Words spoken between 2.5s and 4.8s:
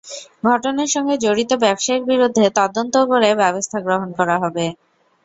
তদন্ত করে ব্যবস্থা গ্রহণ করা হবে।